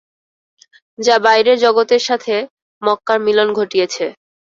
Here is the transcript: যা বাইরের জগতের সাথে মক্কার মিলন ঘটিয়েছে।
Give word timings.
যা 0.99 1.15
বাইরের 1.25 1.57
জগতের 1.59 2.01
সাথে 2.07 2.35
মক্কার 2.81 3.17
মিলন 3.25 3.47
ঘটিয়েছে। 3.53 4.05